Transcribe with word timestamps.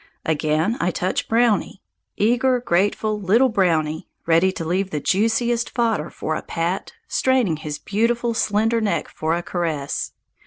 Again 0.25 0.77
I 0.79 0.89
touch 0.89 1.27
Brownie, 1.29 1.83
eager, 2.17 2.59
grateful 2.59 3.21
little 3.21 3.49
Brownie, 3.49 4.07
ready 4.25 4.51
to 4.53 4.65
leave 4.65 4.89
the 4.89 4.99
juiciest 4.99 5.69
fodder 5.69 6.09
for 6.09 6.33
a 6.33 6.41
pat, 6.41 6.93
straining 7.07 7.57
his 7.57 7.77
beautiful, 7.77 8.33
slender 8.33 8.81
neck 8.81 9.07
for 9.09 9.35
a 9.35 9.43
caress. 9.43 10.13